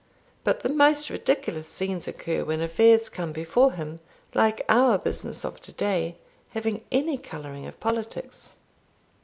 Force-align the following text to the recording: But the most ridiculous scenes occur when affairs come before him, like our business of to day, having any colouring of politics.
But 0.43 0.61
the 0.61 0.69
most 0.69 1.11
ridiculous 1.11 1.67
scenes 1.67 2.07
occur 2.07 2.43
when 2.43 2.59
affairs 2.59 3.07
come 3.07 3.31
before 3.31 3.73
him, 3.73 3.99
like 4.33 4.65
our 4.67 4.97
business 4.97 5.45
of 5.45 5.61
to 5.61 5.71
day, 5.71 6.15
having 6.53 6.83
any 6.91 7.19
colouring 7.19 7.67
of 7.67 7.79
politics. 7.79 8.57